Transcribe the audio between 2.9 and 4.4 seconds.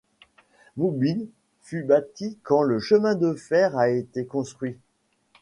de fer a été